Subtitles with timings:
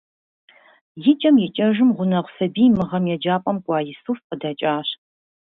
[1.11, 4.87] Икӏэм икӏэжым, гъунэгъу сабий- мы гъэм еджапIэм кӏуа Исуф- къыдэкӏащ.